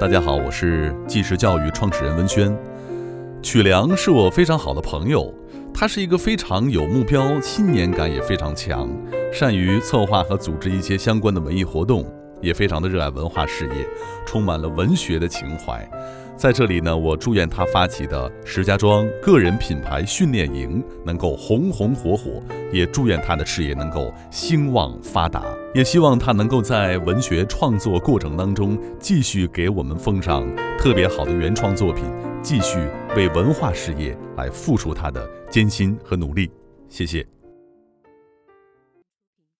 [0.00, 2.56] 大家好，我是纪实教育创始人文轩。
[3.42, 5.30] 曲良是我非常好的朋友，
[5.74, 8.88] 他是一个非常有目标、信念感也非常强，
[9.30, 12.10] 善于策划和组织一些相关的文艺活动，
[12.40, 13.86] 也非常的热爱文化事业，
[14.24, 15.86] 充满了文学的情怀。
[16.40, 25.44] 在这里呢，我祝愿他发起的石家庄个人品牌训练营能够红红火火，也祝愿他的事业能够兴旺发达，
[25.74, 32.06] 也希望他能够在文学创作过程当中继续给我们奉上特别好的原创作品，
[32.40, 32.78] 继续
[33.14, 36.50] 为文化事业来付出他的艰辛和努力。
[36.88, 37.39] 谢谢。